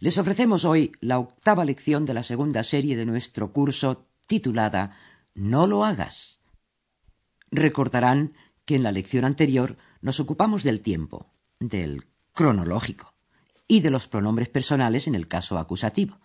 [0.00, 4.96] Les ofrecemos hoy la octava lección de la segunda serie de nuestro curso titulada
[5.34, 6.40] No lo hagas.
[7.50, 8.32] Recordarán
[8.64, 13.12] que en la lección anterior nos ocupamos del tiempo, del cronológico
[13.68, 16.18] y de los pronombres personales en el caso acusativo.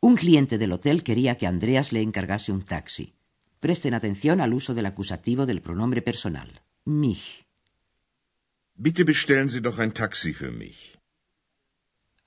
[0.00, 3.12] Un cliente del hotel quería que Andreas le encargase un taxi.
[3.60, 7.44] Presten atención al uso del acusativo del pronombre personal, mich.
[8.76, 10.97] Bitte bestellen Sie doch ein Taxi für mich.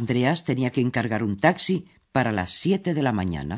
[0.00, 3.56] Andreas tenía que encargar un taxi para las siete de la mañana.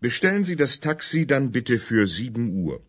[0.00, 2.80] Bestellen Sie das Taxi dann bitte für sieben Uhr.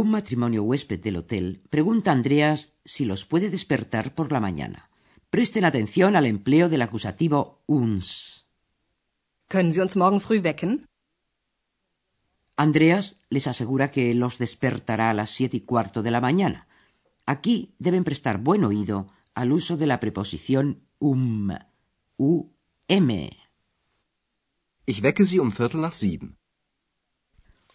[0.00, 4.90] Un matrimonio huésped del hotel pregunta a Andreas si los puede despertar por la mañana.
[5.34, 8.06] Presten atención al empleo del acusativo uns.
[9.48, 10.86] Können Sie uns morgen früh wecken?
[12.54, 16.68] Andreas les asegura que los despertará a las siete y cuarto de la mañana.
[17.26, 21.50] Aquí deben prestar buen oído al uso de la preposición um,
[22.16, 22.50] um.
[24.86, 26.36] Ich wecke Sie um Viertel nach sieben.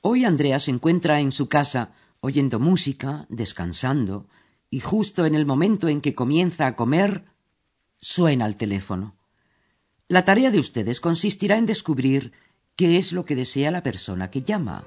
[0.02, 4.28] Hoy Andreas se encuentra en su casa oyendo música, descansando,
[4.70, 7.26] y justo en el momento en que comienza a comer,
[7.98, 9.18] suena el teléfono.
[10.08, 12.34] La tarea de ustedes consistirá en descubrir
[12.76, 14.86] qué es lo que desea la persona que llama.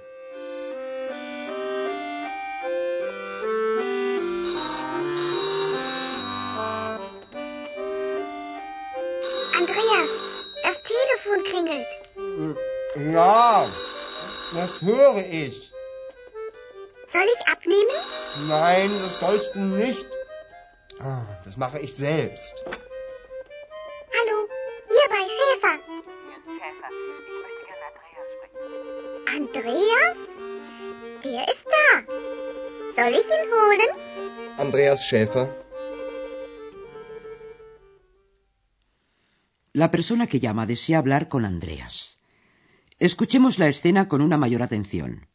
[11.42, 11.86] Telefon klingelt.
[13.14, 13.66] Ja,
[14.54, 15.70] das höre ich.
[17.12, 18.48] Soll ich abnehmen?
[18.48, 20.06] Nein, das sollst du nicht.
[21.00, 22.54] Ah, Das mache ich selbst.
[22.66, 24.48] Hallo,
[24.88, 25.78] hier bei Schäfer.
[29.36, 30.16] Andreas?
[31.24, 33.02] Der ist da.
[33.02, 33.90] Soll ich ihn holen?
[34.58, 35.48] Andreas Schäfer.
[39.74, 42.18] La persona que llama desea hablar con Andreas.
[42.98, 45.28] Escuchemos la escena con una mayor atención.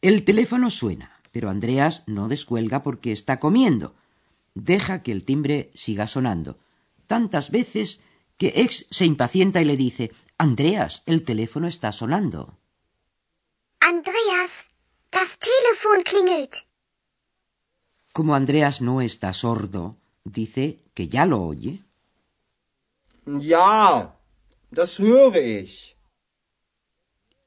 [0.00, 3.94] El teléfono suena, pero Andreas no descuelga porque está comiendo.
[4.54, 6.58] Deja que el timbre siga sonando,
[7.06, 8.00] tantas veces
[8.38, 12.58] que Ex se impacienta y le dice Andreas, el teléfono está sonando.
[13.80, 14.70] Andreas,
[15.12, 16.56] das Telefon klingelt.
[18.14, 21.85] Como Andreas no está sordo, dice que ya lo oye.
[23.26, 24.20] Ja,
[24.70, 25.96] das höre ich.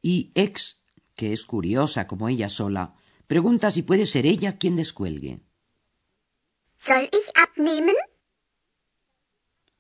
[0.02, 0.78] Y Ex,
[1.16, 2.96] que es curiosa como ella sola,
[3.28, 5.40] pregunta si puede ser ella quien descuelgue.
[6.78, 7.96] Soll ich abnehmen?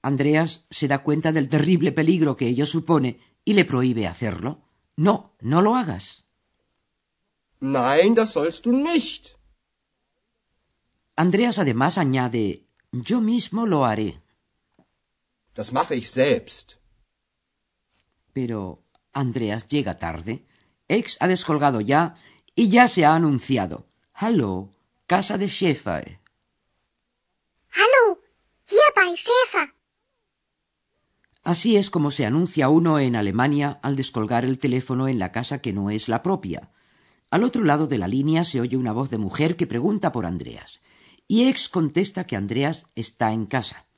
[0.02, 4.62] Andreas se da cuenta del terrible peligro que ello supone y le prohíbe hacerlo.
[4.96, 6.26] No, no lo hagas.
[7.60, 9.36] Nein, das sollst du nicht.
[11.16, 14.22] Andreas además añade Yo mismo lo haré.
[15.59, 16.80] Das mache ich selbst.
[18.31, 18.59] Pero
[19.12, 20.34] Andreas llega tarde.
[20.88, 22.16] Ex ha descolgado ya
[22.56, 23.86] y ya se ha anunciado.
[24.14, 24.69] Hallo,
[25.06, 26.22] casa de Schäfer.
[27.78, 28.22] Hallo,
[28.69, 29.74] hier bei Schäfer.
[31.44, 35.59] Así es como se anuncia uno en Alemania al descolgar el teléfono en la casa
[35.59, 36.72] que no es la propia.
[37.31, 40.25] Al otro lado de la línea se oye una voz de mujer que pregunta por
[40.25, 40.80] Andreas.
[41.28, 43.88] Y ex contesta que Andreas está en casa.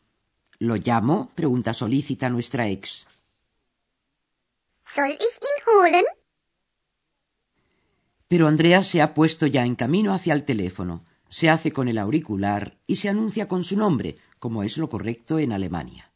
[0.61, 1.31] ¿Lo llamo?
[1.33, 3.07] pregunta solícita nuestra ex.
[4.83, 6.05] Soll ich ihn holen?
[8.27, 11.97] Pero Andreas se ha puesto ya en camino hacia el teléfono, se hace con el
[11.97, 16.11] auricular y se anuncia con su nombre, como es lo correcto en Alemania.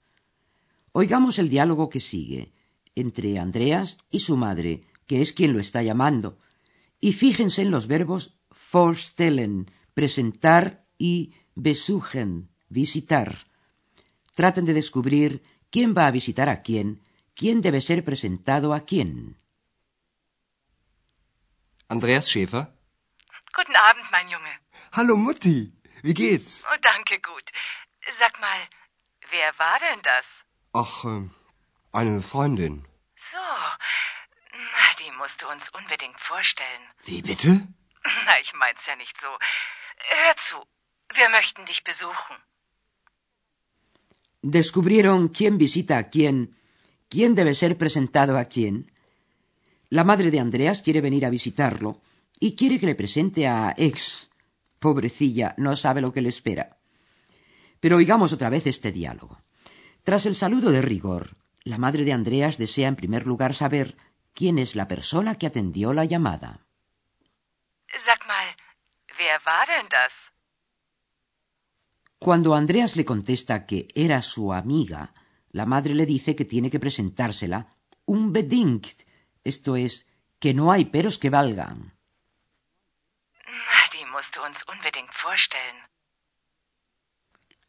[0.91, 2.53] Oigamos el diálogo que sigue
[2.93, 6.37] entre Andreas y su madre, que es quien lo está llamando,
[6.99, 8.37] y fíjense en los verbos
[8.71, 13.47] vorstellen, presentar y besuchen, visitar.
[14.35, 15.41] Traten de descubrir
[15.71, 16.87] quién va a visitar a quién,
[17.39, 19.09] quién debe ser presentado a quién.
[21.87, 22.67] Andreas Schäfer.
[23.55, 24.53] Guten Abend, mein Junge.
[24.91, 25.71] Hallo Mutti.
[26.03, 26.65] Wie geht's?
[26.69, 27.47] Oh, danke, gut.
[28.19, 28.59] Sag mal,
[29.31, 30.43] wer war denn das?
[30.73, 31.31] Ach, ähm,
[31.93, 32.85] eine Freundin.
[33.31, 33.37] So,
[34.75, 36.83] na, die musst du uns unbedingt vorstellen.
[37.05, 37.67] Wie bitte?
[38.25, 39.27] Na, ich mein's ja nicht so.
[39.97, 40.57] Hör zu,
[41.13, 42.35] wir möchten dich besuchen.
[44.45, 46.55] Descubrieron quién visita a quién,
[47.09, 48.91] quién debe ser presentado a quién.
[49.89, 52.01] La madre de Andreas quiere venir a visitarlo
[52.39, 54.29] y quiere que le presente a ex.
[54.77, 56.77] Pobrecilla, no sabe lo que le espera.
[57.79, 59.41] Pero oigamos otra vez este diálogo.
[60.03, 63.97] Tras el saludo de rigor, la madre de Andreas desea en primer lugar saber
[64.35, 66.59] quién es la persona que atendió la llamada.
[67.97, 68.55] Sag mal?
[72.19, 75.13] Cuando Andreas le contesta que era su amiga,
[75.51, 77.73] la madre le dice que tiene que presentársela
[78.05, 79.01] unbedingt,
[79.43, 80.05] esto es,
[80.39, 81.93] que no hay peros que valgan.
[83.91, 85.87] Die musst du uns unbedingt vorstellen.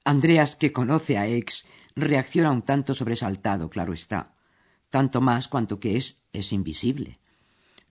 [0.05, 4.35] Andreas, que conoce a Ex, reacciona un tanto sobresaltado, claro está,
[4.91, 7.19] tanto más cuanto que es es invisible.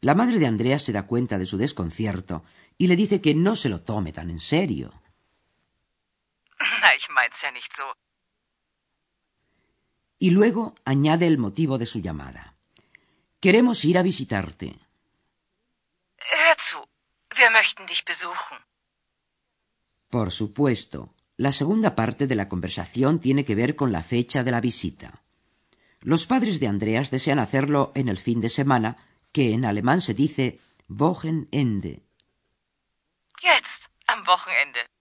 [0.01, 2.43] La madre de Andreas se da cuenta de su desconcierto
[2.77, 4.93] y le dice que no se lo tome tan en serio.
[6.59, 7.83] Na, ich mein's ja nicht so.
[10.17, 12.55] Y luego añade el motivo de su llamada.
[13.41, 14.79] Queremos ir a visitarte.
[16.17, 16.79] Hör zu,
[17.37, 18.57] wir möchten dich besuchen.
[20.09, 24.51] Por supuesto, la segunda parte de la conversación tiene que ver con la fecha de
[24.51, 25.21] la visita.
[25.99, 28.95] Los padres de Andreas desean hacerlo en el fin de semana,
[29.33, 32.03] que en alemán se dice Wochenende.
[33.41, 34.94] Jetzt, am Wochenende.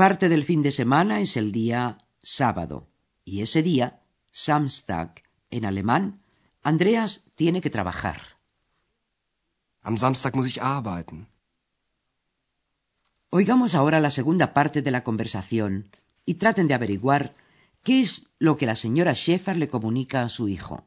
[0.00, 2.88] Parte del fin de semana es el día sábado,
[3.22, 4.00] y ese día,
[4.30, 6.22] Samstag, en alemán,
[6.62, 8.38] Andreas tiene que trabajar.
[9.82, 11.28] Am Samstag muss ich arbeiten.
[13.28, 15.90] Oigamos ahora la segunda parte de la conversación
[16.24, 17.34] y traten de averiguar
[17.84, 20.86] qué es lo que la señora Schäfer le comunica a su hijo.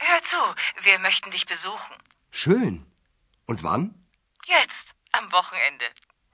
[0.00, 0.42] Hör zu,
[0.84, 1.96] wir möchten dich besuchen.
[2.30, 2.84] Schön.
[3.46, 3.94] Und wann?
[4.46, 5.86] Jetzt, am Wochenende.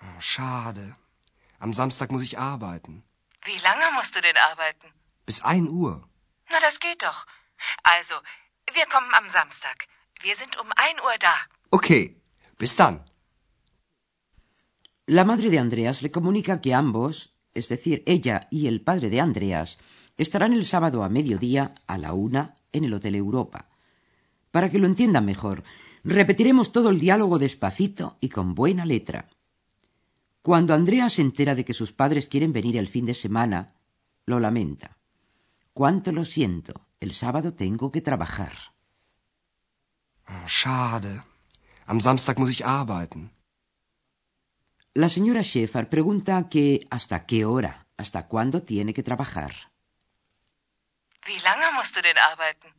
[0.05, 0.97] Oh, schade.
[1.59, 3.03] Am Samstag muss ich arbeiten.
[3.45, 4.89] Wie lange musst du denn arbeiten?
[5.27, 5.95] Bis ein Uhr.
[6.51, 7.27] Na, das geht doch.
[7.83, 8.15] Also,
[8.77, 9.87] wir kommen am Samstag.
[10.21, 11.35] Wir sind um ein Uhr da.
[11.71, 12.17] Okay.
[12.59, 12.97] Bis dann.
[15.07, 19.21] La madre de Andreas le comunica que ambos, es decir, ella y el padre de
[19.21, 19.79] Andreas,
[20.17, 23.69] estarán el sábado a mediodía a la una en el Hotel Europa.
[24.51, 25.65] Para que lo entiendan mejor,
[26.05, 29.29] repetiremos todo el diálogo despacito y con buena letra.
[30.45, 33.73] Cuando Andreas se entera de que sus padres quieren venir el fin de semana,
[34.27, 34.99] lo lamenta.
[35.73, 38.53] Cuánto lo siento, el sábado tengo que trabajar.
[40.29, 41.23] Oh, schade.
[41.87, 43.33] Am Samstag muss ich arbeiten.
[44.93, 49.73] La señora Schäfer pregunta que hasta qué hora, hasta cuándo tiene que trabajar.
[51.27, 52.71] Wie lange musst du denn arbeiten?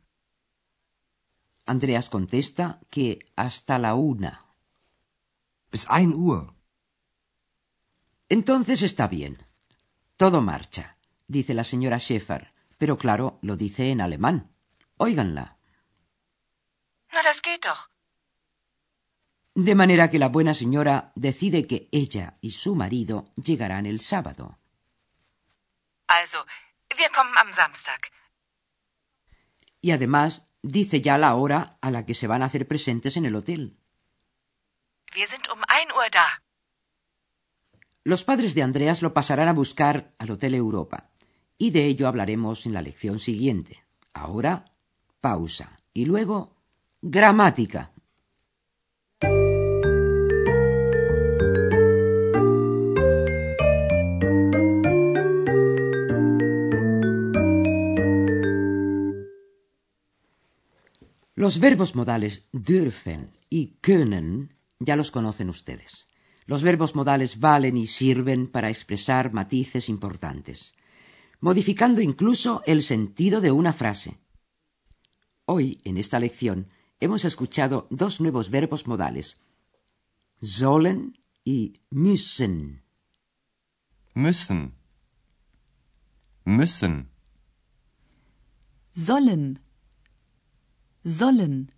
[1.64, 4.46] Andreas contesta que hasta la una.
[5.72, 6.55] Bis ein Uhr.
[8.28, 9.46] Entonces está bien.
[10.16, 10.96] Todo marcha,
[11.28, 14.52] dice la señora Schäfer, pero claro, lo dice en alemán.
[14.96, 15.56] Óiganla.
[17.12, 17.90] Na, das geht doch.
[19.54, 24.58] De manera que la buena señora decide que ella y su marido llegarán el sábado.
[26.08, 26.44] Also,
[26.96, 28.10] wir kommen am Samstag.
[29.80, 33.24] Y además dice ya la hora a la que se van a hacer presentes en
[33.24, 33.78] el hotel.
[35.14, 36.42] Wir sind um ein Uhr da.
[38.06, 41.10] Los padres de Andreas lo pasarán a buscar al Hotel Europa,
[41.58, 43.82] y de ello hablaremos en la lección siguiente.
[44.12, 44.64] Ahora,
[45.20, 46.54] pausa, y luego,
[47.02, 47.90] gramática.
[61.34, 66.06] Los verbos modales dürfen y können ya los conocen ustedes.
[66.46, 70.74] Los verbos modales valen y sirven para expresar matices importantes,
[71.40, 74.18] modificando incluso el sentido de una frase.
[75.44, 76.68] Hoy, en esta lección,
[77.00, 79.40] hemos escuchado dos nuevos verbos modales,
[80.40, 82.82] sollen y müssen.
[84.14, 84.74] Müssen.
[86.44, 87.10] Müssen.
[88.92, 89.60] Sollen.
[91.04, 91.72] Sollen.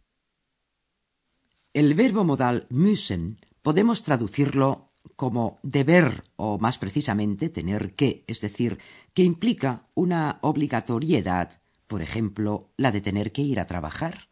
[1.72, 8.78] El verbo modal müssen podemos traducirlo como deber o más precisamente tener que, es decir,
[9.12, 14.30] que implica una obligatoriedad, por ejemplo, la de tener que ir a trabajar.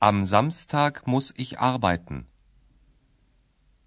[0.00, 2.26] Am Samstag muss ich arbeiten.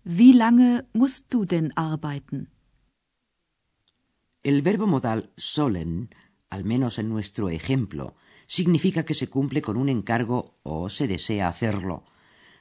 [0.03, 2.51] Wie lange musst du denn arbeiten?
[4.43, 6.13] El verbo modal sollen,
[6.51, 8.13] al menos en nuestro ejemplo,
[8.45, 12.05] significa que se cumple con un encargo o se desea hacerlo.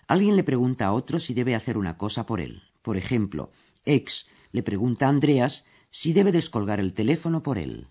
[0.06, 2.62] Alguien le pregunta a otro si debe hacer una cosa por él.
[2.82, 3.50] Por ejemplo,
[3.84, 7.88] ex le pregunta a Andreas si debe descolgar el teléfono por él.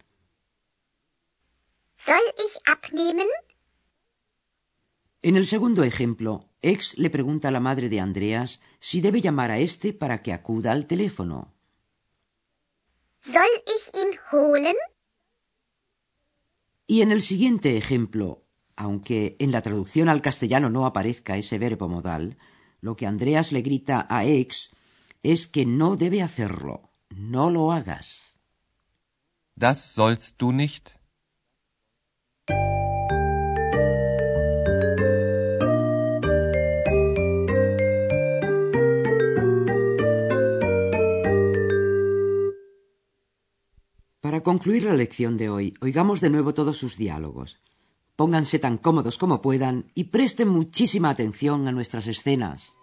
[1.98, 3.28] Soll ich abnehmen?
[5.24, 9.50] En el segundo ejemplo, Ex le pregunta a la madre de Andreas si debe llamar
[9.50, 11.52] a éste para que acuda al teléfono.
[13.22, 14.76] Soll ich ihn holen?
[16.86, 18.45] Y en el siguiente ejemplo,
[18.76, 22.38] aunque en la traducción al castellano no aparezca ese verbo modal,
[22.82, 24.72] lo que Andreas le grita a Ex
[25.24, 26.90] es que no debe hacerlo.
[27.10, 28.38] No lo hagas.
[29.56, 30.90] Das sollst du nicht.
[44.20, 47.62] Para concluir la lección de hoy, oigamos de nuevo todos sus diálogos.
[48.16, 52.78] Pónganse tan cómodos como puedan y presten muchísima atención a nuestras escenas.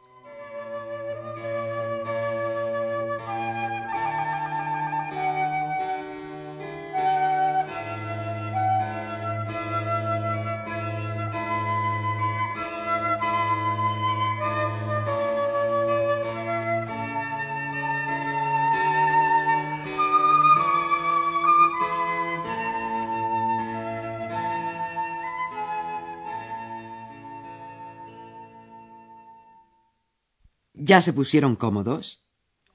[30.88, 32.24] ¿Ya se pusieron cómodos?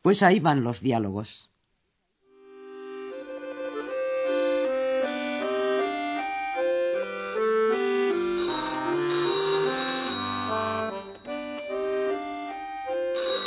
[0.01, 1.49] Pues ahí van los diálogos.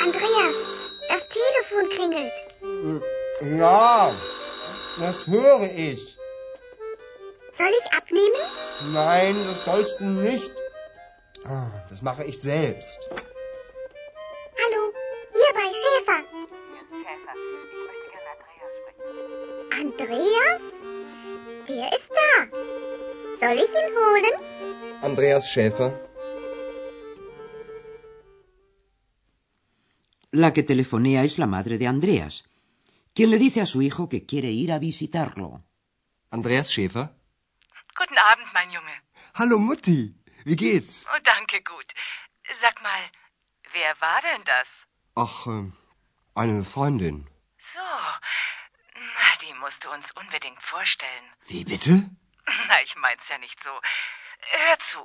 [0.05, 0.55] Andreas,
[1.09, 2.37] das Telefon klingelt.
[3.59, 4.11] Ja,
[4.99, 6.17] das höre ich.
[7.59, 8.43] Soll ich abnehmen?
[8.93, 10.51] Nein, das sollst du nicht.
[11.45, 13.01] Ah, Das mache ich selbst.
[24.11, 24.35] Holen?
[25.03, 25.91] Andreas Schäfer.
[30.33, 32.45] La que telefonea es la madre de Andreas,
[33.15, 35.65] quien le dice a su hijo que quiere ir a visitarlo.
[36.31, 37.07] Andreas Schäfer.
[37.99, 38.97] Guten Abend, mein Junge.
[39.35, 40.15] Hallo Mutti.
[40.45, 41.07] Wie geht's?
[41.13, 41.89] Oh, danke, gut.
[42.63, 43.03] Sag mal,
[43.73, 44.69] wer war denn das?
[45.17, 45.73] Ach, ähm,
[46.35, 47.27] eine Freundin.
[47.59, 47.89] So,
[48.95, 51.27] na, die musst du uns unbedingt vorstellen.
[51.47, 52.09] Wie bitte?
[52.69, 53.71] Na, ich mein's ja nicht so.
[54.41, 54.99] Hör zu,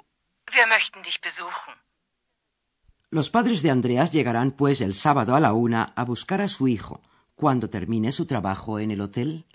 [0.51, 1.74] wir möchten dich besuchen.
[3.12, 6.68] Los padres de Andreas llegarán pues el sábado a la una a buscar a su
[6.68, 7.01] hijo
[7.36, 9.46] cuando termine su trabajo en el hotel.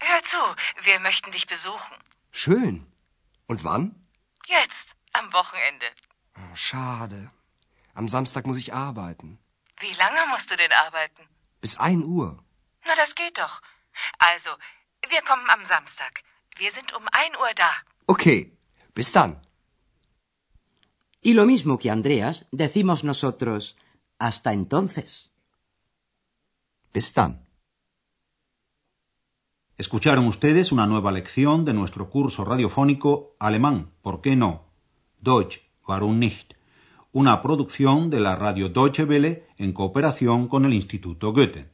[0.00, 0.42] Hör zu,
[0.82, 1.96] wir möchten dich besuchen.
[2.32, 2.86] Schön.
[3.46, 3.94] Und wann?
[4.46, 5.86] Jetzt, am Wochenende.
[6.36, 7.30] Oh, schade.
[7.94, 9.38] Am Samstag muss ich arbeiten.
[9.80, 11.28] Wie lange musst du denn arbeiten?
[11.60, 12.42] Bis ein Uhr.
[12.86, 13.62] Na, das geht doch.
[14.18, 14.50] Also,
[15.10, 16.22] wir kommen am Samstag.
[16.56, 17.70] Wir sind um ein Uhr da.
[18.06, 18.52] Okay.
[18.94, 19.40] Bis dann.
[21.20, 23.76] Y lo mismo que Andreas, decimos nosotros
[24.18, 25.32] hasta entonces.
[26.92, 27.44] Bis dann.
[29.76, 34.70] Escucharon ustedes una nueva lección de nuestro curso radiofónico Alemán, ¿por qué no?
[35.18, 36.54] Deutsch, warum nicht?
[37.10, 41.73] Una producción de la radio Deutsche Welle en cooperación con el Instituto Goethe.